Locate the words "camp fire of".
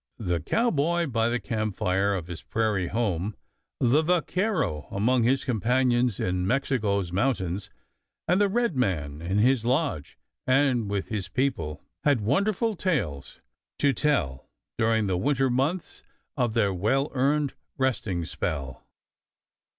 1.39-2.25